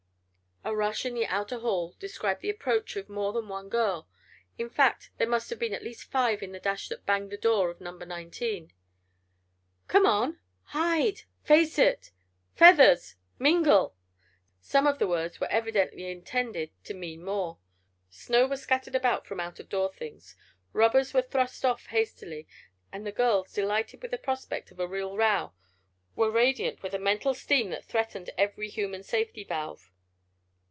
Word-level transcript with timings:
A 0.63 0.75
rush 0.75 1.05
in 1.07 1.15
the 1.15 1.25
outer 1.25 1.57
hall 1.59 1.95
described 1.99 2.41
the 2.41 2.49
approach 2.51 2.95
of 2.95 3.09
more 3.09 3.33
than 3.33 3.47
one 3.49 3.67
girl. 3.67 4.07
In 4.59 4.69
fact 4.69 5.09
there 5.17 5.27
must 5.27 5.49
have 5.49 5.57
been 5.57 5.73
at 5.73 5.83
least 5.83 6.11
five 6.11 6.43
in 6.43 6.51
the 6.51 6.59
dash 6.59 6.87
that 6.89 7.03
banged 7.05 7.31
the 7.31 7.37
door 7.37 7.71
of 7.71 7.81
Number 7.81 8.05
Nineteen. 8.05 8.71
"Come 9.87 10.05
on!" 10.05 10.39
"Hide!" 10.65 11.23
"Face 11.43 11.79
it!" 11.79 12.11
"Feathers!" 12.53 13.15
"Mingle!" 13.39 13.95
Some 14.61 14.85
of 14.85 14.99
the 14.99 15.07
words 15.07 15.39
were 15.39 15.47
evidently 15.47 16.09
intended 16.11 16.69
to 16.83 16.93
mean 16.93 17.25
more. 17.25 17.57
Snow 18.11 18.45
was 18.45 18.61
scattered 18.61 18.93
about 18.95 19.25
from 19.25 19.39
out 19.39 19.59
of 19.59 19.67
door 19.67 19.91
things, 19.91 20.35
rubbers 20.73 21.11
were 21.11 21.23
thrust 21.23 21.65
off 21.65 21.87
hastily, 21.87 22.47
and 22.91 23.03
the 23.05 23.11
girls, 23.11 23.51
delighted 23.51 24.03
with 24.03 24.11
the 24.11 24.17
prospect 24.19 24.69
of 24.69 24.79
a 24.79 24.87
real 24.87 25.17
row, 25.17 25.53
were 26.15 26.29
radiant 26.29 26.83
with 26.83 26.93
a 26.93 26.99
mental 26.99 27.33
steam 27.33 27.71
that 27.71 27.83
threatened 27.83 28.29
every 28.37 28.69
human 28.69 29.01
safety 29.01 29.43
valve. 29.43 29.87